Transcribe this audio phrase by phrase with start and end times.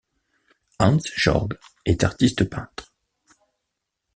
[0.79, 1.49] Hans Jorg
[1.85, 2.91] est artiste peintre.